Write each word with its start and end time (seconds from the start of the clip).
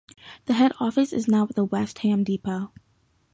The 0.45 0.53
head 0.53 0.71
office 0.79 1.13
is 1.13 1.27
now 1.27 1.43
at 1.43 1.53
the 1.53 1.63
West 1.63 1.99
Ham 1.99 2.23
depot. 2.23 2.73